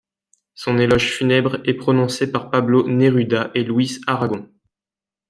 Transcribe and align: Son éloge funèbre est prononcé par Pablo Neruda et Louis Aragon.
Son 0.55 0.79
éloge 0.79 1.11
funèbre 1.15 1.57
est 1.63 1.75
prononcé 1.75 2.31
par 2.31 2.49
Pablo 2.49 2.87
Neruda 2.89 3.51
et 3.53 3.63
Louis 3.63 4.01
Aragon. 4.07 4.49